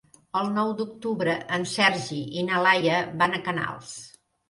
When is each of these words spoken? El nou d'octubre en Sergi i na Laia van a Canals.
El 0.39 0.47
nou 0.55 0.73
d'octubre 0.79 1.35
en 1.59 1.69
Sergi 1.73 2.19
i 2.43 2.49
na 2.51 2.65
Laia 2.71 3.07
van 3.25 3.41
a 3.41 3.47
Canals. 3.51 3.97